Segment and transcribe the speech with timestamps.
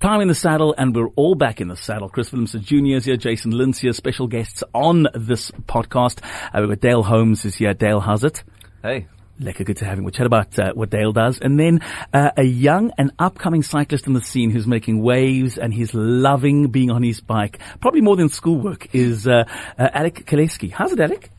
[0.00, 2.08] Time in the saddle, and we're all back in the saddle.
[2.08, 2.96] Chris Willemse Jr.
[2.96, 6.24] is here, Jason Lindsay here, special guests on this podcast.
[6.54, 7.74] Uh, we've got Dale Holmes is here.
[7.74, 8.42] Dale, how's it?
[8.80, 9.08] Hey.
[9.38, 10.04] Lekker, good to have him.
[10.04, 11.38] We'll chat about uh, what Dale does.
[11.38, 11.80] And then
[12.14, 16.68] uh, a young and upcoming cyclist in the scene who's making waves and he's loving
[16.68, 19.44] being on his bike, probably more than schoolwork, is uh,
[19.78, 20.72] uh, Alec Kaleski.
[20.72, 21.30] How's it, Alec?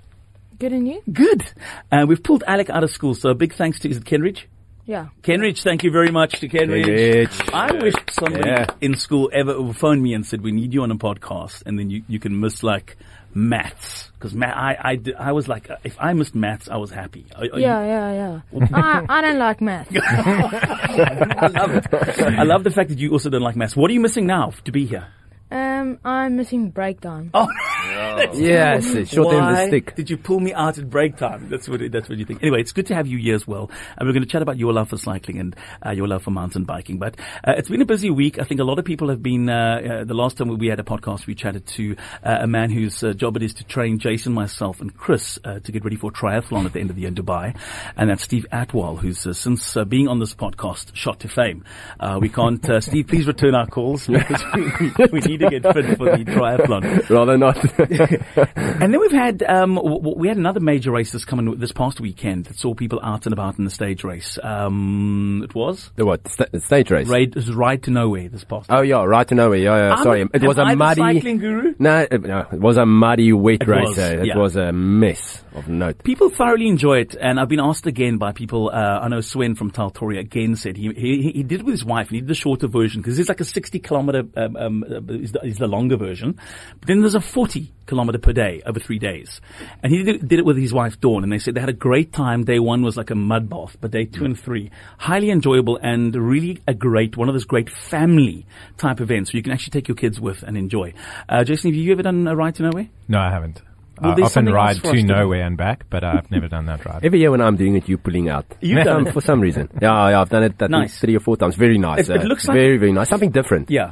[0.59, 1.01] Good and you?
[1.11, 1.43] Good.
[1.91, 4.45] Uh, we've pulled Alec out of school, so a big thanks to, is it Kenridge?
[4.85, 5.07] Yeah.
[5.23, 6.85] Kenridge, thank you very much to Kenridge.
[6.85, 7.53] Kenridge.
[7.53, 8.65] I wish somebody Yeah.
[8.81, 11.89] in school ever phoned me and said, we need you on a podcast, and then
[11.89, 12.97] you, you can miss like
[13.33, 14.09] maths.
[14.13, 17.25] Because ma- I, I, I was like, if I missed maths, I was happy.
[17.35, 18.67] Are- are you- Yeah, yeah, yeah.
[18.73, 19.89] I, I don't like maths.
[19.95, 21.93] I love it.
[21.93, 23.75] I love the fact that you also don't like maths.
[23.75, 25.07] What are you missing now to be here?
[25.51, 27.31] Um, I'm missing break time.
[27.33, 27.47] Oh,
[28.33, 29.95] Yes, short end of the stick.
[29.95, 31.49] Did you pull me out at break time?
[31.49, 32.41] That's what that's what you think.
[32.41, 34.57] Anyway, it's good to have you here as well, and we're going to chat about
[34.57, 36.99] your love for cycling and uh, your love for mountain biking.
[36.99, 38.39] But uh, it's been a busy week.
[38.39, 39.49] I think a lot of people have been.
[39.49, 42.69] Uh, uh, the last time we had a podcast, we chatted to uh, a man
[42.69, 45.97] whose uh, job it is to train Jason, myself, and Chris uh, to get ready
[45.97, 47.55] for triathlon at the end of the year in Dubai,
[47.97, 51.65] and that's Steve Atwell, who's uh, since uh, being on this podcast shot to fame.
[51.99, 52.67] Uh, we can't.
[52.69, 56.23] Uh, Steve, please return our calls because we, we need to get fit for the
[56.25, 57.09] triathlon.
[57.09, 57.57] Rather not.
[58.81, 61.71] And then we've had um, w- w- we had another major race this coming this
[61.71, 64.39] past weekend that saw people out and about in the stage race.
[64.41, 66.27] Um, it was the what?
[66.27, 67.07] St- stage race?
[67.07, 68.67] Was Ride to Nowhere this past.
[68.69, 69.59] Oh yeah, right to nowhere.
[69.59, 70.03] Yeah, yeah.
[70.03, 71.01] Sorry, a- it was a muddy.
[71.01, 71.75] cycling guru.
[71.79, 73.87] No, it, no, it was a muddy, wet It race.
[73.89, 74.13] was, eh?
[74.21, 74.37] It yeah.
[74.37, 76.03] was a mess of note.
[76.03, 78.69] People thoroughly enjoy it, and I've been asked again by people.
[78.73, 81.85] Uh, I know Swen from Taltoria again said he, he he did it with his
[81.85, 84.83] wife, and he did the shorter version because it's like a sixty kilometer um, um,
[84.83, 84.99] uh,
[85.31, 86.37] is, the, is the longer version.
[86.79, 89.41] But then there's a forty kilometer per day over three days,
[89.83, 91.73] and he did, did it with his wife Dawn, and they said they had a
[91.73, 92.43] great time.
[92.43, 96.15] Day one was like a mud bath, but day two and three highly enjoyable and
[96.15, 98.45] really a great one of those great family
[98.77, 100.93] type events where you can actually take your kids with and enjoy.
[101.27, 102.87] Uh, Jason, have you ever done a ride to nowhere?
[103.07, 103.61] No, I haven't.
[104.01, 106.03] Well, I there's often something ride else for us to to nowhere and back, but
[106.03, 107.05] I've never done that ride.
[107.05, 108.45] Every year when I'm doing it, you're pulling out.
[108.59, 109.13] You've done Um, it.
[109.13, 109.69] for some reason.
[109.79, 110.53] Yeah, yeah, I've done it.
[110.55, 110.97] I think Nice.
[110.99, 111.55] three or four times.
[111.55, 112.09] Very nice.
[112.09, 113.09] It- it uh, looks like- very, very nice.
[113.09, 113.69] Something different.
[113.69, 113.91] Yeah.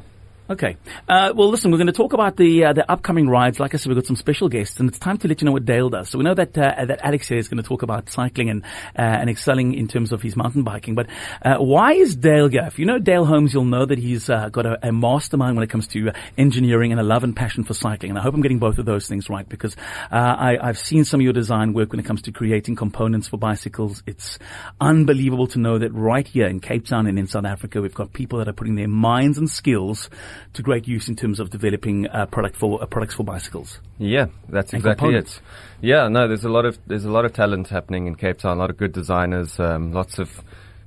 [0.50, 0.78] Okay.
[1.08, 3.60] Uh, well, listen, we're going to talk about the uh, the upcoming rides.
[3.60, 5.52] Like I said, we've got some special guests, and it's time to let you know
[5.52, 6.10] what Dale does.
[6.10, 8.64] So we know that uh, that Alex here is going to talk about cycling and
[8.98, 10.96] uh, and excelling in terms of his mountain biking.
[10.96, 11.06] But
[11.44, 12.64] uh, why is Dale here?
[12.66, 15.62] If you know Dale Holmes, you'll know that he's uh, got a, a mastermind when
[15.64, 18.10] it comes to engineering and a love and passion for cycling.
[18.10, 19.76] And I hope I'm getting both of those things right because
[20.10, 23.38] I, I've seen some of your design work when it comes to creating components for
[23.38, 24.02] bicycles.
[24.08, 24.40] It's
[24.81, 28.14] unbelievable to know that right here in Cape Town and in South Africa, we've got
[28.14, 30.10] people that are putting their minds and skills
[30.54, 33.80] to great use in terms of developing uh, product for uh, products for bicycles.
[33.98, 35.40] Yeah, that's exactly it.
[35.82, 38.58] Yeah, no, there's a lot of there's a lot of talent happening in Cape Town.
[38.58, 40.42] A lot of good designers, um, lots of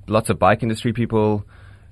[0.07, 1.45] lots of bike industry people.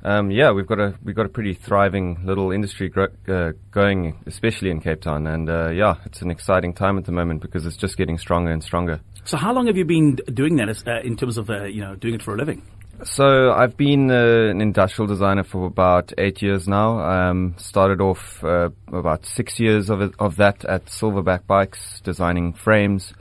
[0.03, 4.19] Um, yeah, we've got a we've got a pretty thriving little industry gro- uh, going,
[4.27, 5.27] especially in Cape Town.
[5.27, 8.51] And uh, yeah, it's an exciting time at the moment because it's just getting stronger
[8.51, 9.01] and stronger.
[9.25, 11.83] So, how long have you been doing that as, uh, in terms of uh, you
[11.83, 12.63] know doing it for a living?
[13.03, 17.01] So I've been uh, an industrial designer for about eight years now.
[17.01, 22.53] Um, started off uh, about six years of it, of that at Silverback Bikes, designing
[22.53, 23.15] frames,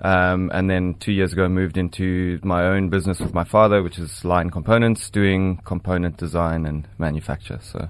[0.00, 3.98] um, and then two years ago moved into my own business with my father, which
[3.98, 7.58] is Line Components, doing component design and manufacture.
[7.62, 7.88] So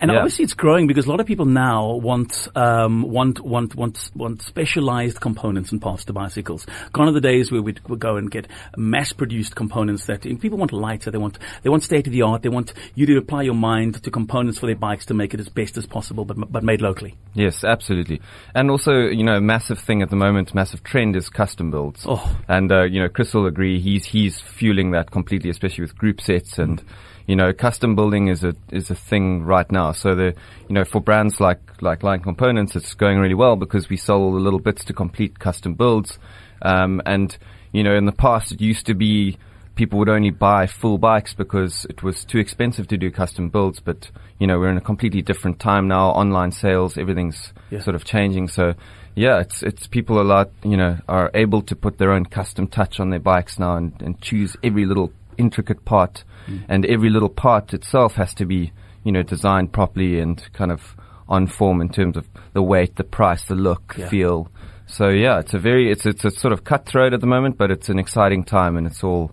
[0.00, 0.18] And Yeah.
[0.18, 4.42] obviously, it's growing because a lot of people now want um, want want want want
[4.42, 6.66] specialized components and parts to bicycles.
[6.92, 8.46] Gone are the days where we'd, we'd go and get
[8.76, 11.10] mass-produced components that people want lighter.
[11.10, 12.42] They want they want state of the art.
[12.42, 15.40] They want you to apply your mind to components for their bikes to make it
[15.40, 17.14] as best as possible, but but made locally.
[17.34, 18.20] Yes, absolutely.
[18.54, 22.04] And also, you know, a massive thing at the moment, massive trend is custom builds.
[22.08, 22.36] Oh.
[22.48, 26.20] And, uh, you know, Chris will agree, he's, he's fueling that completely, especially with group
[26.20, 26.82] sets and,
[27.30, 29.92] you know, custom building is a, is a thing right now.
[29.92, 30.34] So the,
[30.68, 34.20] you know, for brands like, like Line Components, it's going really well because we sell
[34.20, 36.18] all the little bits to complete custom builds.
[36.62, 37.38] Um, and,
[37.70, 39.38] you know, in the past it used to be,
[39.76, 43.78] people would only buy full bikes because it was too expensive to do custom builds.
[43.78, 46.10] But you know, we're in a completely different time now.
[46.10, 47.80] Online sales, everything's Yeah.
[47.80, 48.48] sort of changing.
[48.48, 48.74] So
[49.14, 52.66] yeah, it's it's people a lot, you know, are able to put their own custom
[52.66, 56.62] touch on their bikes now and, and choose every little intricate part, mm.
[56.68, 58.72] and every little part itself has to be
[59.04, 60.80] you know designed properly and kind of
[61.28, 64.08] on form in terms of the weight, the price, the look, Yeah.
[64.08, 64.48] feel.
[64.86, 67.70] So yeah, it's a very it's it's a sort of cutthroat at the moment, but
[67.70, 69.30] it's an exciting time, and it's all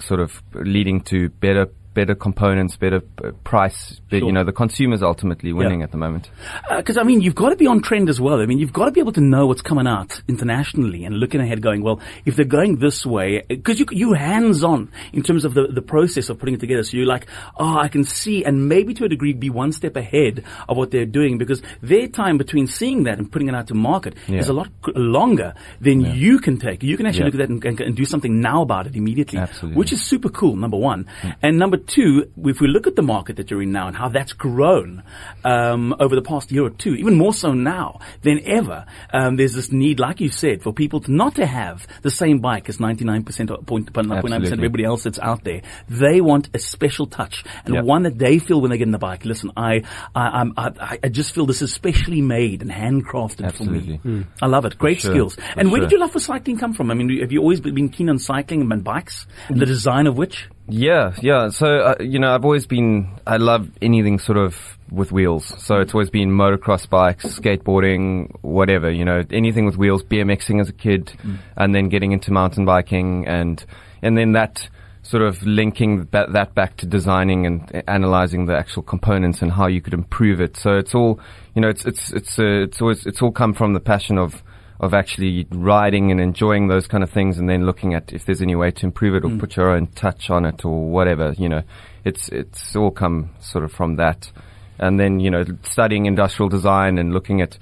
[0.00, 1.66] sort of leading to better
[1.98, 3.00] better components, better
[3.44, 4.00] price.
[4.10, 4.20] Sure.
[4.28, 6.30] You know, the consumer's ultimately winning at the moment.
[6.76, 8.40] Because Uh, I mean, you've got to be on trend as well.
[8.40, 11.40] I mean, you've got to be able to know what's coming out internationally and looking
[11.40, 14.80] ahead, going, well, if they're going this way, because you you hands on
[15.12, 16.84] in terms of the the process of putting it together.
[16.84, 17.26] So you're like,
[17.58, 20.90] oh, I can see, and maybe to a degree be one step ahead of what
[20.92, 24.38] they're doing because their time between seeing that and putting it out to market Yeah.
[24.42, 25.50] is a lot longer
[25.80, 26.78] than you can take.
[26.90, 27.30] You can actually Yeah.
[27.32, 29.76] look at that and, and, and do something now about it immediately, Absolutely.
[29.78, 30.54] which is super cool.
[30.56, 31.06] Number one,
[31.42, 34.08] and number two, if we look at the market that you're in now and how
[34.08, 35.02] that's grown
[35.44, 39.54] um, over the past year or two, even more so now than ever, um, there's
[39.54, 42.78] this need, like you said, for people to not to have the same bike as
[42.78, 44.52] 99% or 0.9% of Absolutely.
[44.52, 45.62] everybody else that's out there.
[45.88, 47.84] They want a special touch and Yep.
[47.84, 49.24] one that they feel when they get in the bike.
[49.24, 49.82] Listen, I,
[50.14, 53.94] I, I'm, I, I just feel this is specially made and handcrafted for me.
[53.94, 54.26] Absolutely.
[54.42, 54.78] I love it.
[54.78, 55.12] Great sure.
[55.12, 55.34] skills.
[55.34, 56.90] For and where did your love for cycling come from?
[56.90, 60.16] I mean, have you always been keen on cycling and bikes and the design of
[60.16, 60.48] which?
[60.68, 61.48] Yeah, yeah.
[61.48, 63.18] So uh, you know, I've always been.
[63.26, 64.56] I love anything sort of
[64.90, 65.54] with wheels.
[65.58, 68.90] So it's always been motocross bikes, skateboarding, whatever.
[68.90, 70.02] You know, anything with wheels.
[70.02, 71.12] BMXing as a kid,
[71.56, 73.64] and then getting into mountain biking, and
[74.02, 74.68] and then that
[75.02, 79.66] sort of linking that, that back to designing and analyzing the actual components and how
[79.66, 80.56] you could improve it.
[80.56, 81.18] So it's all,
[81.54, 84.42] you know, it's it's it's uh, it's always it's all come from the passion of
[84.80, 88.40] of actually riding and enjoying those kind of things and then looking at if there's
[88.40, 89.40] any way to improve it or mm.
[89.40, 91.62] put your own touch on it or whatever, you know,
[92.04, 94.30] it's, it's all come sort of from that.
[94.78, 97.58] And then, you know, studying industrial design and looking at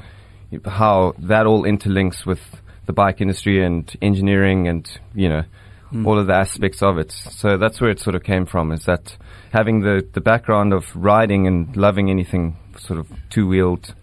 [0.66, 2.40] how that all interlinks with
[2.84, 5.42] the bike industry and engineering and, you know,
[5.90, 6.06] mm.
[6.06, 7.10] all of the aspects of it.
[7.10, 9.16] So that's where it sort of came from is that
[9.52, 13.94] having the, the background of riding and loving anything sort of two wheeled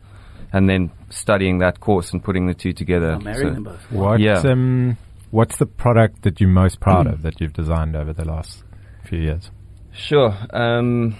[0.53, 3.17] and then studying that course and putting the two together.
[3.19, 3.91] Oh, marrying So- them both.
[3.91, 4.37] What, Yeah.
[4.45, 4.97] um,
[5.31, 8.63] what's the product that you're most proud of that you've designed over the last
[9.03, 9.49] few years?
[9.91, 10.33] Sure.
[10.51, 11.15] Um,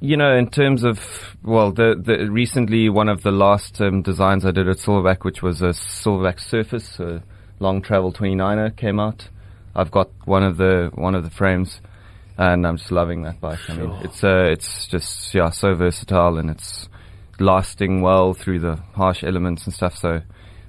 [0.00, 4.46] you know, in terms of well, the, the recently one of the last um, designs
[4.46, 7.22] I did at Silverback, which was a Silverback Surface, a
[7.58, 9.28] long travel 29er, came out.
[9.74, 11.80] I've got one of the one of the frames,
[12.38, 13.58] and I'm just loving that bike.
[13.68, 16.88] I mean, it's uh, it's just yeah, so versatile and it's
[17.40, 19.96] lasting well through the harsh elements and stuff.
[19.96, 20.20] So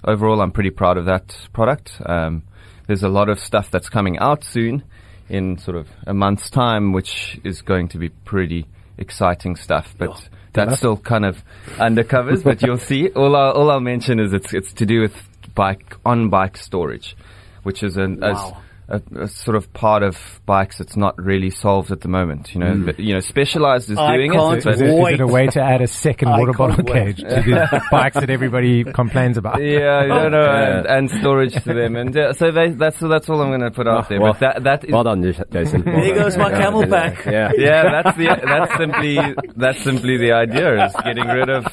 [0.04, 2.02] overall, I'm pretty proud of that product.
[2.06, 2.44] Um,
[2.88, 4.84] there's a lot of stuff that's coming out soon
[5.30, 8.66] in sort of a month's time, which is going to be pretty
[8.98, 9.94] exciting stuff.
[9.98, 10.28] But Yeah.
[10.54, 11.44] that's still kind of
[11.78, 12.44] undercovers.
[12.44, 13.10] but you'll see.
[13.10, 15.16] All I'll, all I'll mention is it's it's to do with
[15.56, 17.16] bike on bike storage,
[17.64, 18.58] which is an as Wow.
[18.90, 22.54] A, a sort of part of bikes that's not really solved at the moment.
[22.54, 24.64] You know, but, you know, Specialized is I doing can't it.
[24.66, 27.16] but- Is it, is it a way to add a second I water bottle wait.
[27.16, 29.62] cage to the bikes that everybody complains about?
[29.64, 30.78] Yeah, no, no, Yeah.
[30.80, 33.72] and, and storage to them, and uh, so they, that's that's all I'm going to
[33.72, 34.20] put out there.
[34.20, 35.84] well- but that that is Well done, Jas- Jason.
[35.86, 36.24] Well There done.
[36.24, 37.26] goes my camelback.
[37.26, 37.52] yeah.
[37.56, 37.84] Yeah.
[37.84, 39.18] yeah, that's the that's simply
[39.56, 41.66] that's simply the idea is getting rid of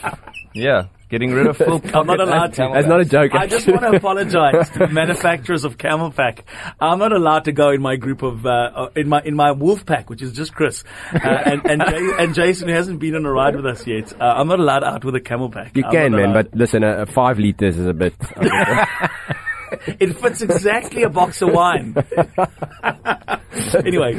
[0.54, 1.80] yeah, getting rid of full.
[1.94, 2.56] I'm not allowed to.
[2.56, 3.34] camel That's not a joke.
[3.34, 6.44] I just want to apologize to the manufacturers of Camel Pack.
[6.80, 9.52] I'm not allowed to go in my group of uh, uh, in my in my
[9.52, 13.14] Wolf Pack, which is just Chris uh, and and, Jay, and Jason, who hasn't been
[13.14, 14.12] on a ride with us yet.
[14.20, 15.76] Uh, I'm not allowed out with a Camel Pack.
[15.76, 18.14] You I'm can, man, but listen, a, a five liters is a bit.
[19.86, 21.94] it fits exactly a box of wine.
[23.84, 24.14] anyway,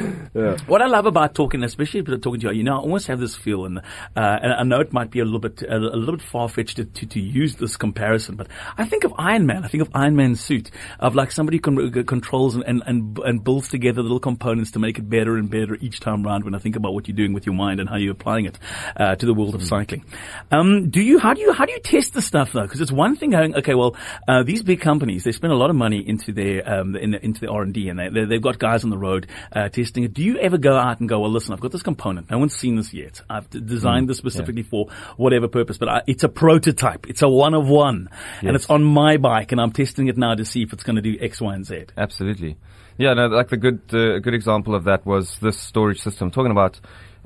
[0.68, 3.36] what I love about talking, especially talking to you, you know, I almost have this
[3.36, 3.82] feel, and uh,
[4.16, 6.78] and I know it might be a little bit a, a little bit far fetched
[6.78, 8.48] to, to to use this comparison, but
[8.78, 9.64] I think of Iron Man.
[9.64, 13.20] I think of Iron Man's suit of like somebody who con- controls and, and and
[13.20, 16.44] and builds together little components to make it better and better each time round.
[16.44, 18.58] When I think about what you're doing with your mind and how you're applying it
[18.96, 20.06] uh, to the world of cycling,
[20.52, 22.64] um, do you how do you how do you test the stuff though?
[22.64, 23.96] Because it's one thing going, okay, well,
[24.28, 27.24] uh, these big companies they spend a lot of money into their um, in the,
[27.24, 30.04] into the R and D, and they they've got guys on the road uh, testing
[30.04, 30.14] it.
[30.14, 32.30] Do you ever go out and go, well, listen, I've got this component.
[32.30, 33.22] No one's seen this yet.
[33.30, 37.08] I've d- designed this specifically for whatever purpose, but I, it's a prototype.
[37.10, 38.10] It's a one of one,
[38.42, 40.96] and it's on my bike, and I'm testing it now to see if it's going
[40.96, 41.86] to do X, Y, and Z.
[41.98, 42.58] Absolutely.
[42.98, 46.28] Yeah, no, like the good, uh, good example of that was this storage system.
[46.28, 46.80] I'm talking about,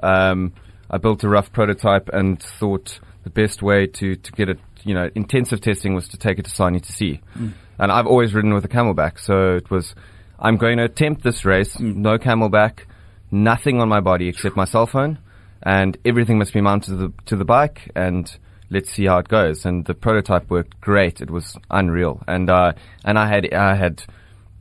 [0.03, 0.53] um,
[0.89, 4.93] I built a rough prototype and thought the best way to, to get it, you
[4.93, 7.21] know, intensive testing was to take it to Sani2c.
[7.79, 9.95] And I've always ridden with a camelback, so it was,
[10.43, 12.81] I'm going to attempt this race, no camelback,
[13.31, 15.17] nothing on my body except my cell phone,
[15.63, 18.29] and everything must be mounted to the, to the bike, and
[18.69, 19.65] let's see how it goes.
[19.65, 21.21] And the prototype worked great.
[21.21, 22.21] It was unreal.
[22.27, 22.73] And, uh,
[23.05, 24.03] and I had, I had,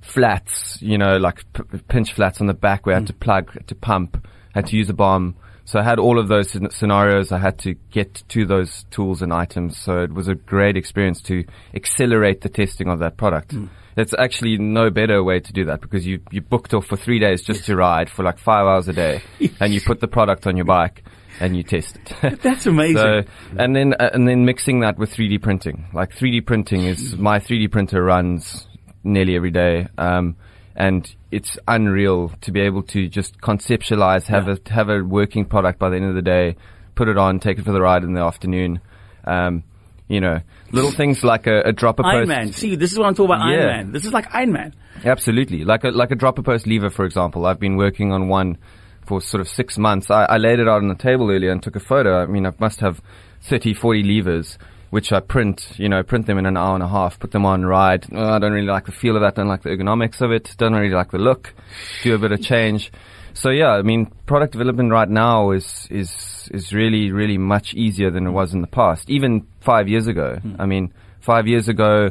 [0.02, 3.66] flats, you know, like p- pinch flats on the back where I had to plug,
[3.66, 5.36] to pump, had to use a bomb.
[5.64, 7.32] So I had all of those scenarios.
[7.32, 9.78] I had to get to those tools and items.
[9.78, 13.54] So it was a great experience to accelerate the testing of that product.
[13.96, 17.18] It's actually no better way to do that because you, you booked off for three
[17.18, 19.22] days just to ride for like five hours a day
[19.60, 21.04] and you put the product on your bike
[21.40, 22.40] and you test it.
[22.42, 22.96] That's amazing.
[22.96, 23.22] So,
[23.58, 25.86] and then uh, and then mixing that with 3D printing.
[25.92, 28.66] Like 3D printing is my 3D printer runs
[29.04, 30.36] nearly every day, um,
[30.76, 34.56] and it's unreal to be able to just conceptualize, have Yeah.
[34.66, 36.56] a have a working product by the end of the day,
[36.94, 38.80] put it on, take it for the ride in the afternoon.
[39.24, 39.64] Um,
[40.08, 40.40] you know,
[40.72, 42.28] little things like a, a dropper Iron post.
[42.28, 42.52] Man.
[42.52, 43.48] See, this is what I'm talking about.
[43.48, 43.56] Yeah.
[43.56, 43.92] Iron Man.
[43.92, 44.74] This is like Iron Man.
[45.04, 45.64] Absolutely.
[45.64, 47.46] Like a, like a dropper post lever, for example.
[47.46, 48.58] I've been working on one
[49.06, 50.10] for sort of six months.
[50.10, 52.22] I, I laid it out on the table earlier and took a photo.
[52.22, 53.00] I mean, I must have
[53.42, 54.58] 30, 40 levers,
[54.92, 57.46] which I print, you know, print them in an hour and a half, put them
[57.46, 58.04] on ride.
[58.12, 59.36] Oh, I don't really like the feel of that.
[59.36, 60.54] Don't like the ergonomics of it.
[60.58, 61.54] Don't really like the look.
[62.02, 62.92] Do a bit of change.
[63.32, 68.10] So yeah, I mean, product development right now is, is, is really, really much easier
[68.10, 69.08] than it was in the past.
[69.08, 70.36] Even five years ago.
[70.42, 70.56] Hmm.
[70.58, 72.10] I mean, five years ago,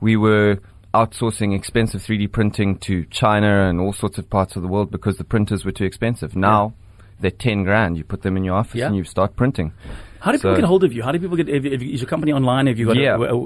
[0.00, 0.60] we were
[0.94, 5.16] outsourcing expensive 3D printing to China and all sorts of parts of the world because
[5.18, 6.36] the printers were too expensive.
[6.36, 6.74] Now
[7.18, 7.96] they're 10 grand.
[7.98, 8.86] You put them in your office Yeah.
[8.86, 9.72] and you start printing.
[10.20, 11.02] How do people So- get hold of you?
[11.02, 11.48] How do people get?
[11.48, 12.66] If, if, is your company online?
[12.66, 12.96] Have you got?
[12.96, 13.16] Yeah.
[13.16, 13.44] A, a,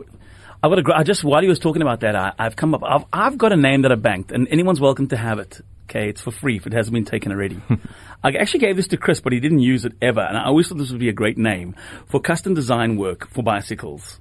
[0.63, 0.97] I've got a.
[0.97, 2.83] I just while he was talking about that, I, I've come up.
[2.85, 5.61] I've, I've got a name that I banked, and anyone's welcome to have it.
[5.91, 7.61] Okay, it's for free if it hasn't been taken already.
[8.25, 10.69] I actually gave this to Chris, but he didn't use it ever, and I always
[10.69, 11.77] thought this would be a great name
[12.07, 14.19] for custom design work for bicycles.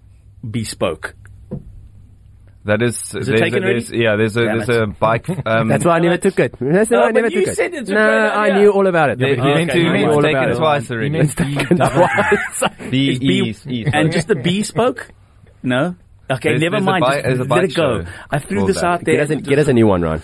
[0.50, 1.16] Bespoke.
[2.66, 4.84] That is, Is it there's taken a, there's, yeah, there's a, Damn there's it.
[4.84, 5.28] a bike.
[5.46, 6.56] Um, That's why I never took it.
[6.62, 7.56] That's why No, I never took it.
[7.56, 8.60] said it's no, I idea.
[8.62, 9.20] knew all about it.
[9.20, 10.58] They- But you he meant took to- you all meant to about take it it.
[10.58, 11.06] twice already.
[11.10, 12.90] He meant to take it twice.
[12.90, 15.10] the It's be- E's, E's, and just the B spoke.
[15.62, 15.96] No.
[16.32, 17.02] Okay, There's- never there's a mind.
[17.02, 18.02] bi- Just there's a let bike it go.
[18.04, 19.16] show I threw called this out there.
[19.16, 20.22] Get us, a, get us a new one, Ron.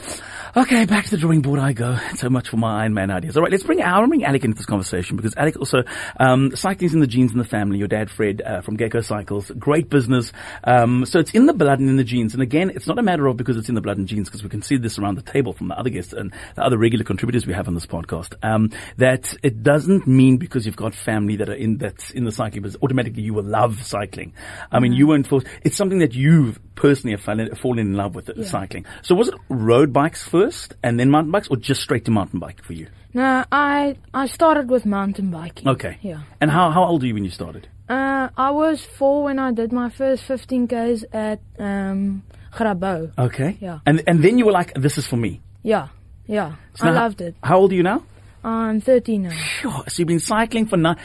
[0.57, 1.97] Okay, back to the drawing board I go.
[2.19, 3.37] So much for my Iron Man ideas.
[3.37, 5.83] All right, let's bring I want to bring Alec into this conversation because Alec also
[6.19, 7.77] um, cycling's in the genes in the family.
[7.77, 10.33] Your dad Fred uh, from Gecko Cycles, great business.
[10.65, 12.33] Um, so it's in the blood and in the genes.
[12.33, 14.43] And again, it's not a matter of because it's in the blood and genes because
[14.43, 17.05] we can see this around the table from the other guests and the other regular
[17.05, 18.33] contributors we have on this podcast.
[18.43, 22.31] Um, that it doesn't mean because you've got family that are in that's in the
[22.31, 24.33] cycling business automatically you will love cycling.
[24.71, 25.47] I mean, you weren't forced.
[25.63, 28.85] It's something that you've personally have fallen, fallen in love with, uh, cycling.
[29.03, 30.48] So was it road bikes first
[30.83, 32.87] and then mountain bikes or just straight to mountain bike for you?
[33.13, 35.67] No, I I started with mountain biking.
[35.67, 35.97] Okay.
[36.01, 36.21] Yeah.
[36.41, 37.67] And how, how old are you when you started?
[37.89, 42.21] Uh, I was four when I did my first 15 k's at um,
[42.53, 43.11] Grabouw.
[43.17, 43.57] Okay.
[43.59, 43.79] Yeah.
[43.85, 45.41] And, and then you were like, this is for me.
[45.63, 45.87] Yeah,
[46.27, 46.55] yeah.
[46.75, 47.35] So I loved it.
[47.43, 48.03] How old are you now?
[48.43, 49.31] I'm 13 now.
[49.31, 50.97] Phew, So you've been cycling for nine,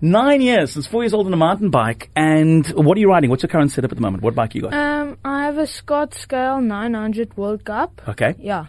[0.00, 2.10] nine years, since four years old on a mountain bike.
[2.16, 3.30] And what are you riding?
[3.30, 4.22] What's your current setup at the moment?
[4.24, 4.74] What bike you got?
[4.74, 8.02] Um, I have a Scott Scale 900 World Cup.
[8.08, 8.34] Okay.
[8.38, 8.66] Yeah.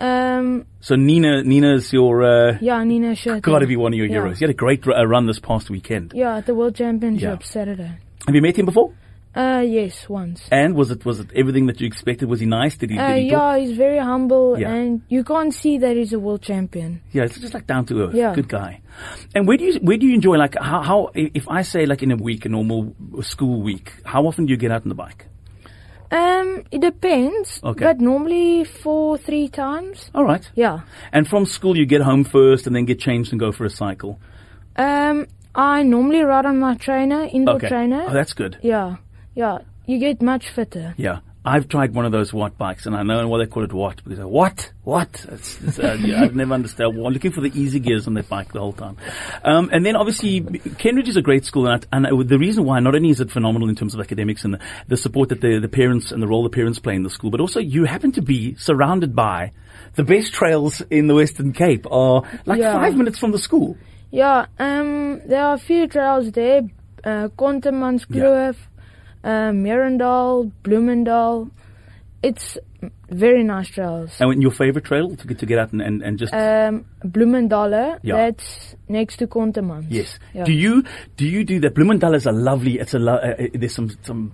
[0.00, 3.42] Um, So Nino, Nino's your, uh, yeah, Nino Schurter.
[3.42, 4.14] gotta be one of your Yeah.
[4.14, 4.40] heroes.
[4.40, 6.12] You had a great r- uh, run this past weekend.
[6.14, 7.46] Yeah, at the World Championship Yeah.
[7.46, 7.90] Saturday.
[8.26, 8.92] Have you met him before?
[9.34, 10.48] Uh, yes, once.
[10.50, 12.28] And was it, was it everything that you expected?
[12.28, 12.76] Was he nice?
[12.76, 14.72] Did he, Uh, did he yeah, he's very humble, Yeah.
[14.72, 17.00] and you can't see that he's a world champion.
[17.12, 18.14] Yeah, it's just like down to earth.
[18.14, 18.34] Yeah.
[18.34, 18.80] Good guy.
[19.34, 22.02] And where do you where do you enjoy like how how if I say like
[22.02, 24.94] in a week a normal school week, how often do you get out on the
[24.94, 25.26] bike?
[26.10, 27.60] Um, it depends.
[27.62, 27.84] Okay.
[27.84, 30.10] But normally four, three times.
[30.14, 30.48] All right.
[30.54, 30.80] Yeah.
[31.12, 33.70] And from school you get home first and then get changed and go for a
[33.70, 34.18] cycle.
[34.76, 37.68] Um, I normally ride on my trainer, indoor Okay.
[37.68, 38.06] trainer.
[38.08, 38.58] Oh, that's good.
[38.62, 38.96] yeah,
[39.34, 39.58] yeah.
[39.86, 40.94] You get much fitter.
[40.96, 41.20] Yeah.
[41.44, 44.02] I've tried one of those watt bikes, and I know why they call it watt
[44.04, 45.24] because what, what?
[45.30, 46.86] It's, it's, uh, yeah, I've never understood.
[46.86, 48.96] I'm looking for the easy gears on that bike the whole time.
[49.44, 52.80] Um, and then obviously, Kenridge is a great school, and, I, and the reason why
[52.80, 55.58] not only is it phenomenal in terms of academics and the, the support that the,
[55.58, 58.12] the parents and the role the parents play in the school, but also you happen
[58.12, 59.52] to be surrounded by
[59.94, 62.74] the best trails in the Western Cape are like Yeah.
[62.74, 63.76] five minutes from the school.
[64.10, 64.46] Yeah.
[64.58, 66.62] Um, there are a few trails there.
[67.04, 68.56] Uh, Kontermanskloof,
[69.24, 71.50] uh, Meerendal, Bloemendal.
[72.22, 72.58] It's
[73.10, 74.16] very nice trails.
[74.20, 77.98] And your favorite trail to get to get out and, and, and just Um, Bloemendalle.
[78.02, 78.16] Yeah.
[78.16, 79.86] That's next to Kontermans.
[79.88, 80.18] Yes.
[80.34, 80.44] Yeah.
[80.44, 80.84] Do you
[81.16, 81.74] do you do that?
[81.74, 82.78] Bloemendal is a lovely.
[82.78, 84.32] It's a lo- uh, uh, there's some some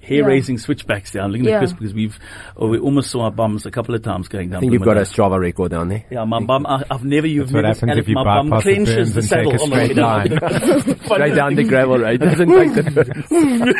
[0.00, 1.22] hair raising switchbacks there.
[1.22, 1.58] I'm looking at Yeah.
[1.58, 2.18] Chris because we've
[2.56, 4.56] oh, we almost saw our bums a couple of times going down.
[4.58, 6.04] I think you've got a Strava record down there.
[6.10, 6.66] Yeah, my bum.
[6.66, 7.26] I, I've never.
[7.26, 7.74] You've what never.
[7.74, 9.52] happens if you my bum bypass the clenches the and saddle.
[9.52, 10.94] take a on the straight way.
[11.18, 12.18] Straight down the gravel, right?
[12.20, 13.74] Doesn't take the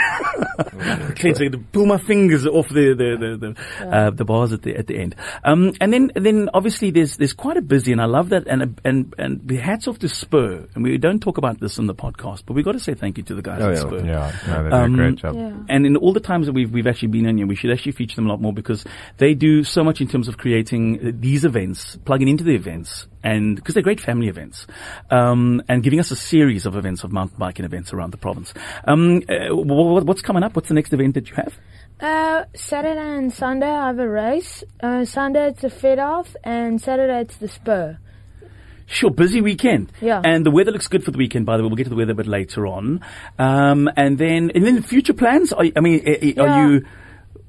[1.17, 4.77] clenching to pull my fingers off the the the the, uh, the bars at the
[4.77, 5.17] at the end.
[5.43, 8.47] Um, and then then obviously there's there's quite a busy, and I love that.
[8.47, 10.69] And and and the hats off to Spur.
[10.75, 13.19] And we don't talk about this in the podcast, but we got to say thank
[13.19, 13.81] you to the guys Oh, at yeah.
[13.81, 14.05] Spur.
[14.05, 15.35] Yeah, no, they do Um, a great job.
[15.35, 15.53] Yeah.
[15.69, 17.93] And in all the times that we've, we've actually been in here, we should actually
[17.93, 18.85] feature them a lot more because
[19.17, 23.57] they do so much in terms of creating these events, plugging into the events, and
[23.57, 24.67] because they're great family events,
[25.11, 28.53] um, and giving us a series of events of mountain biking events around the province.
[28.85, 30.55] Um, uh, wh- wh- what's coming up?
[30.55, 31.55] What's the next event that you have?
[32.01, 34.63] Uh, Saturday and Sunday I have a race.
[34.81, 37.99] Uh, Sunday it's a Fed Off, and Saturday it's the Spur.
[38.87, 39.93] Sure, busy weekend.
[40.01, 40.23] Yeah.
[40.25, 41.69] And the weather looks good for the weekend, by the way.
[41.69, 43.05] We'll get to the weather a bit later on.
[43.39, 45.53] Um, and then, and then future plans?
[45.53, 46.69] Are, I mean, uh, uh, are Yeah.
[46.69, 46.87] you,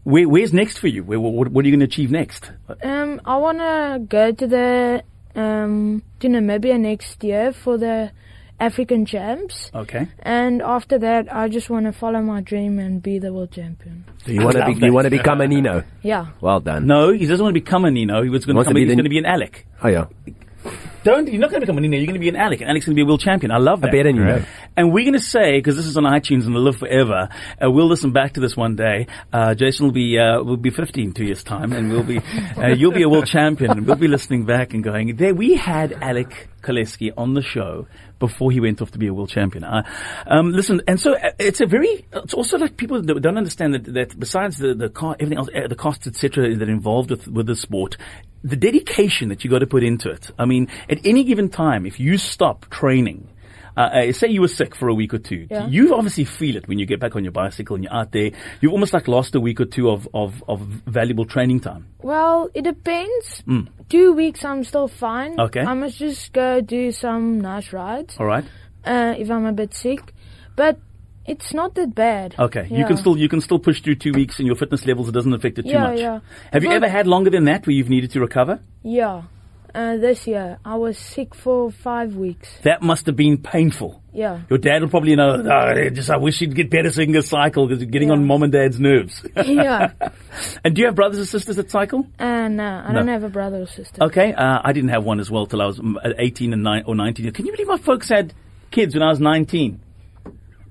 [0.03, 1.03] where, where's next for you?
[1.03, 2.51] Where, what, what are you going to achieve next?
[2.83, 5.03] Um, I wanna go to the
[5.35, 8.11] um to Namibia next year for the
[8.59, 10.07] African Champs, Okay.
[10.21, 14.03] and after that I just wanna follow my dream and be the world champion.
[14.25, 14.85] So you want to be, that.
[14.85, 15.83] you want to become a Nino.
[16.03, 16.27] Yeah.
[16.41, 16.85] Well done.
[16.85, 18.21] No, he doesn't want to become a Nino.
[18.21, 19.65] He was going to Wants to become, be he's the- going to be an Alec.
[19.81, 20.05] Oh yeah.
[21.03, 21.97] Don't, you're not going to become a Nino.
[21.97, 22.61] You're going to be an Alec.
[22.61, 23.51] And Alec's going to be a world champion.
[23.51, 23.91] I love A that.
[23.91, 24.37] better Nino.
[24.37, 24.45] Right.
[24.75, 27.29] And we're going to say, because this is on iTunes and it'll live forever,
[27.63, 29.07] uh, we'll listen back to this one day.
[29.31, 32.19] Uh, Jason will be, uh, will be 15 in two years time and we'll be,
[32.57, 35.55] uh, you'll be a world champion and we'll be listening back and going, there we
[35.55, 37.87] had Alec Koleski on the show
[38.19, 39.63] before he went off to be a world champion.
[39.63, 39.83] Uh,
[40.27, 43.73] um, listen, and so uh, it's a very, it's also like people that don't understand
[43.73, 47.09] that, that besides the, the car, everything else, uh, the costs, etc., that are involved
[47.09, 47.97] with, with the sport,
[48.43, 50.31] the dedication that you got to put into it.
[50.39, 53.27] I mean, at any given time, if you stop training,
[53.77, 55.67] uh, uh, say you were sick for a week or two, Yeah.
[55.67, 58.31] you obviously feel it when you get back on your bicycle and you're out there.
[58.61, 61.87] You've almost like lost a week or two of, of, of valuable training time.
[62.01, 63.43] Well, it depends.
[63.89, 65.39] Two weeks I'm still fine.
[65.39, 65.61] Okay.
[65.61, 68.15] I must just go do some nice rides.
[68.19, 68.45] All right.
[68.85, 70.13] Uh, if I'm a bit sick,
[70.55, 70.77] but
[71.25, 72.35] it's not that bad.
[72.39, 72.67] Okay.
[72.71, 75.11] You can still you can still push through two weeks and your fitness levels it
[75.11, 75.99] doesn't affect it too Yeah, much.
[75.99, 76.19] yeah.
[76.53, 78.59] Have you ever had longer than that where you've needed to recover?
[78.83, 79.23] Yeah.
[79.75, 82.49] Uh, this year I was sick for five weeks.
[82.63, 84.01] That must have been painful.
[84.11, 84.39] Yeah.
[84.49, 85.43] Your dad will probably know.
[85.45, 87.91] "Oh, I just I wish he'd get better so he can go cycle because you're
[87.91, 88.15] getting Yeah.
[88.15, 89.23] on mom and dad's nerves.
[89.45, 89.91] yeah.
[90.65, 92.07] and do you have brothers or sisters that cycle?
[92.17, 92.99] And no, I No.
[92.99, 94.01] don't have a brother or sister.
[94.05, 96.83] Okay, uh, I didn't have one as well till I was mm, 18 and nine,
[96.87, 97.31] or 19.
[97.33, 98.33] Can you believe my folks had
[98.71, 99.79] kids when I was 19?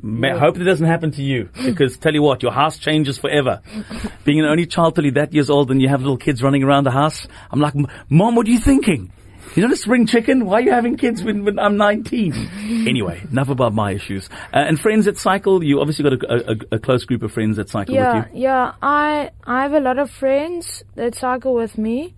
[0.02, 0.38] Ma- Yeah.
[0.38, 3.60] hope it doesn't happen to you because tell you what, your house changes forever.
[4.24, 6.62] Being an only child till you're that years old and you have little kids running
[6.62, 7.74] around the house, I'm like,
[8.08, 9.12] Mom, what are you thinking?
[9.56, 10.44] You're not a spring chicken.
[10.44, 12.32] Why are you having kids when, when I'm 19?
[12.86, 14.28] anyway, enough about my issues.
[14.52, 17.56] Uh, and friends that cycle, you obviously got a, a, a close group of friends
[17.56, 18.42] that cycle Yeah, with you.
[18.42, 18.72] yeah.
[18.82, 22.14] I I have a lot of friends that cycle with me.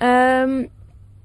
[0.00, 0.68] Um,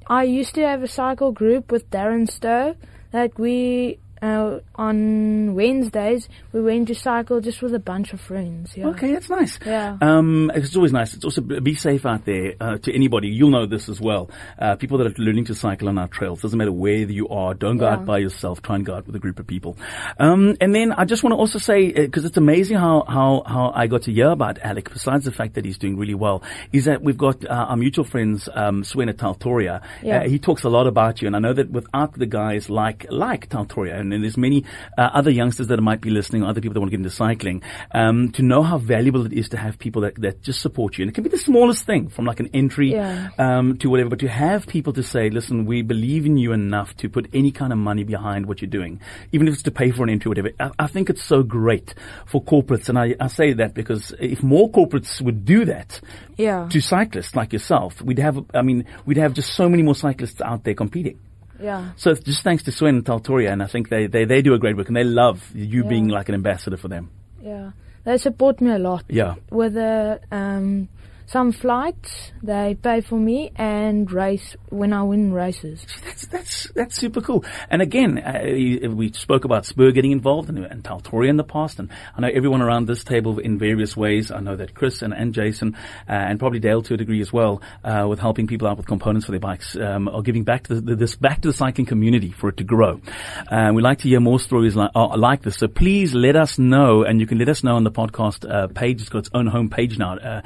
[0.08, 2.76] I used to have a cycle group with Darren Stowe.
[3.12, 8.76] that we uh, on Wednesdays we went to cycle just with a bunch of friends.
[8.76, 8.88] Yeah.
[8.88, 9.60] Okay, that's nice.
[9.66, 9.98] Yeah.
[10.02, 11.14] Um, it's always nice.
[11.14, 13.28] It's also be safe out there uh, to anybody.
[13.30, 14.30] You'll know this as well.
[14.58, 16.42] Uh, people that are learning to cycle on our trails.
[16.42, 17.54] Doesn't matter where you are.
[17.54, 17.94] Don't go Yeah.
[17.94, 18.62] out by yourself.
[18.62, 19.78] Try and go out with a group of people.
[20.20, 23.72] Um, and then I just want to also say because it's amazing how how how
[23.76, 24.90] I got to hear about Alec.
[24.92, 28.06] Besides the fact that he's doing really well, is that we've got uh, our mutual
[28.06, 29.82] friends um, Swena Taltoria.
[30.02, 30.22] Yeah.
[30.22, 33.06] Uh, he talks a lot about you, and I know that without the guys like
[33.10, 34.64] like Taltoria, and then there's many
[34.98, 37.62] uh, other youngsters that might be listening, other people that want to get into cycling,
[37.92, 41.04] um, to know how valuable it is to have people that, that just support you,
[41.04, 43.30] and it can be the smallest thing, from like an entry Yeah.
[43.38, 46.96] um, to whatever, but to have people to say, listen, we believe in you enough
[46.98, 49.02] to put any kind of money behind what you're doing,
[49.32, 50.52] even if it's to pay for an entry, or whatever.
[50.60, 51.94] I, I think it's so great
[52.26, 56.00] for corporates, and I, I say that because if more corporates would do that,
[56.38, 56.68] Yeah.
[56.70, 60.42] to cyclists like yourself, we'd have, I mean, we'd have just so many more cyclists
[60.42, 61.20] out there competing.
[61.62, 61.92] Yeah.
[61.96, 64.54] So it's just thanks to Swen and Taltoria, and I think they, they, they do
[64.54, 65.90] a great work, and they love you Yeah.
[65.90, 67.10] being like an ambassador for them.
[67.42, 67.72] Yeah.
[68.04, 69.04] They support me a lot.
[69.10, 69.36] Yeah.
[69.52, 70.90] With uh, um,
[71.28, 75.86] some flights, they pay for me and race when I win races.
[76.04, 77.44] That's that's that's super cool.
[77.70, 80.86] And again, uh, we spoke about Spur getting involved and, and
[81.24, 84.32] in the past, and I know everyone around this table in various ways.
[84.32, 85.76] I know that Chris and, and Jason
[86.08, 88.86] uh, and probably Dale to a degree as well, uh, with helping people out with
[88.86, 91.86] components for their bikes, um, are giving back to the, this back to the cycling
[91.86, 93.02] community for it to grow.
[93.50, 95.56] Uh, we like to hear more stories like uh, like this.
[95.58, 98.68] So please let us know, and you can let us know on the podcast uh,
[98.68, 99.02] page.
[99.02, 100.42] It's got its own home page now, uh,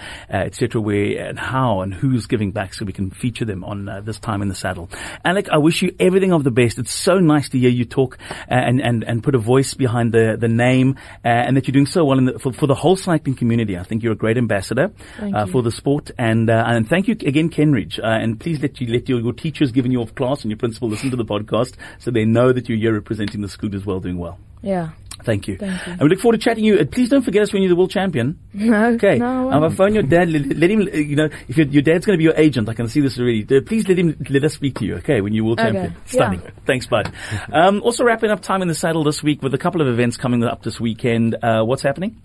[0.75, 1.29] etc.
[1.29, 4.41] And how and who's giving back, so we can feature them on uh, this time
[4.41, 4.89] in the saddle.
[5.25, 6.77] Alec, I wish you everything of the best.
[6.77, 10.11] It's so nice to hear you talk uh, and and and put a voice behind
[10.11, 12.75] the the name, uh, and that you're doing so well in the, for for the
[12.75, 13.77] whole cycling community.
[13.77, 17.13] I think you're a great ambassador uh, for the sport, and uh, and thank you
[17.13, 17.99] again, Kenridge.
[17.99, 20.57] Uh, and please let you let your, your teachers giving you off class and your
[20.57, 23.85] principal listen to the podcast, so they know that you're here representing the school as
[23.85, 24.39] well, doing well.
[24.61, 24.89] Yeah.
[25.23, 25.57] Thank you.
[25.57, 25.91] Thank you.
[25.93, 26.79] And we look forward to chatting to you.
[26.79, 28.39] Uh, Please don't forget us when you're the world champion.
[28.53, 28.85] No.
[28.95, 29.17] Okay.
[29.19, 30.29] No, I I'm gonna phone your dad.
[30.29, 30.81] Let, let him.
[30.81, 32.99] uh, You know, if your, your dad's going to be your agent, I can see
[33.01, 33.43] this already.
[33.49, 34.95] Uh, Please let him let us speak to you.
[34.97, 35.71] Okay, when you're world Okay.
[35.71, 35.93] champion.
[35.93, 35.99] Yeah.
[36.11, 36.41] Stunning.
[36.65, 37.11] Thanks, bud.
[37.53, 40.17] Um, also wrapping up time in the saddle this week with a couple of events
[40.17, 41.35] coming up this weekend.
[41.41, 42.21] Uh, what's happening?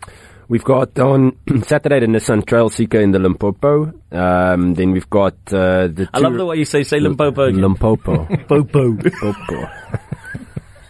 [0.49, 3.93] We've got on Saturday the Nissan Trail Seeker in the Limpopo.
[4.13, 6.09] Um, then we've got uh, the.
[6.13, 7.45] I love the way you say say Limpopo.
[7.45, 7.63] again.
[7.63, 8.27] Limpopo.
[8.49, 8.95] Popo.
[8.95, 9.69] Popo.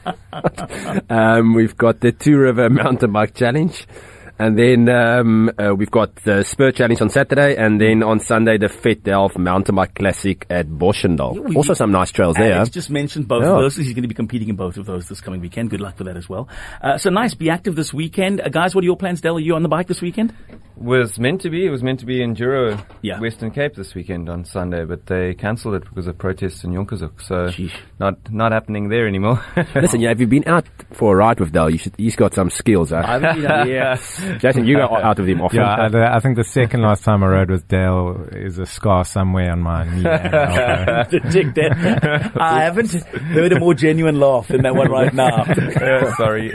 [1.10, 3.86] um, we've got the Two River Mountain Bike Challenge.
[4.36, 8.58] And then um, uh, we've got the Spur Challenge on Saturday, and then on Sunday
[8.58, 11.38] the Fet Delft Mountain Bike Classic at Boschendal.
[11.38, 12.54] we- Also some nice trails there.
[12.54, 13.50] Alex just mentioned both Yeah.
[13.52, 13.76] of those.
[13.76, 15.70] He's going to be competing in both of those this coming weekend.
[15.70, 16.48] Good luck with that as well.
[16.82, 17.34] Uh, so nice.
[17.34, 18.40] Be active this weekend.
[18.40, 19.36] Uh, guys, what are your plans, Dale?
[19.36, 20.34] Are you on the bike this weekend?
[20.76, 21.64] Was meant to be.
[21.66, 23.20] It was meant to be in Juro, Yeah.
[23.20, 27.22] Western Cape this weekend on Sunday, but they cancelled it because of protests in Jonkershoek.
[27.22, 27.70] So Sheesh.
[28.00, 29.40] not not happening there anymore.
[29.76, 31.70] Listen, yeah, have you been out for a ride with Dale?
[31.70, 33.34] You should, he's got some skills, huh?
[33.38, 33.96] yeah.
[34.38, 35.58] Jason, you go out of him often.
[35.60, 39.04] Yeah, I, I think the second last time I rode with Dale is a scar
[39.04, 40.04] somewhere on my knee.
[40.06, 41.10] and elbow.
[41.10, 42.32] Detect that.
[42.36, 45.44] I haven't heard a more genuine laugh than that one right now.
[45.84, 46.52] Yeah, Sorry.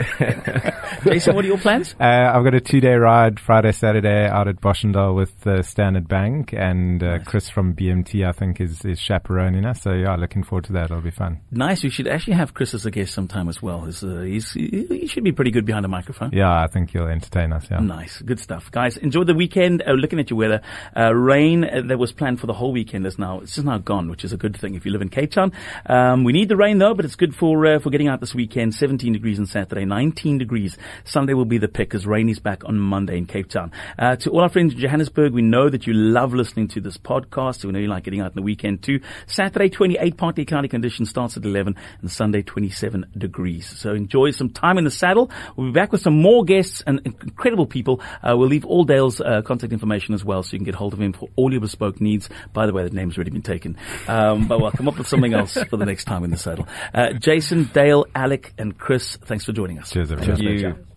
[1.04, 1.94] Jason, what are your plans?
[2.00, 2.04] Uh,
[2.34, 7.02] I've got a two-day ride Friday, Saturday out at Boschendal with uh, Standard Bank, and
[7.02, 9.82] uh, Chris from BMT, I think, is, is chaperoning us.
[9.82, 10.84] So yeah, looking forward to that.
[10.84, 11.40] It'll be fun.
[11.50, 11.82] Nice.
[11.82, 13.84] We should actually have Chris as a guest sometime as well.
[13.84, 16.30] He's, uh, he's, he he should be pretty good behind a microphone.
[16.32, 17.59] Yeah, I think you'll entertain us.
[17.68, 17.80] Yeah.
[17.80, 18.96] Nice, good stuff, guys.
[18.96, 19.82] Enjoy the weekend.
[19.82, 20.60] Uh, looking at your weather,
[20.96, 23.78] uh, rain uh, that was planned for the whole weekend is now it's just now
[23.78, 25.52] gone, which is a good thing if you live in Cape Town.
[25.86, 28.34] Um, we need the rain though, but it's good for uh, for getting out this
[28.34, 28.74] weekend.
[28.74, 30.78] 17 degrees on Saturday, 19 degrees.
[31.04, 33.72] Sunday will be the pick as rain is back on Monday in Cape Town.
[33.98, 36.96] Uh, to all our friends in Johannesburg, we know that you love listening to this
[36.96, 37.64] podcast.
[37.64, 39.00] We know you like getting out in the weekend too.
[39.26, 43.66] Saturday, 28 partly cloudy conditions starts at 11, and Sunday 27 degrees.
[43.66, 45.30] So enjoy some time in the saddle.
[45.56, 48.00] We'll be back with some more guests and incredible people.
[48.22, 50.92] Uh, we'll leave all Dale's uh, contact information as well, so you can get hold
[50.92, 52.28] of him for all your bespoke needs.
[52.52, 53.76] By the way, the name's already been taken,
[54.08, 56.66] um, but we'll come up with something else for the next time in the saddle.
[56.94, 59.90] Uh, Jason, Dale, Alec, and Chris, thanks for joining us.
[59.90, 60.40] Cheers, everyone.
[60.40, 60.89] you.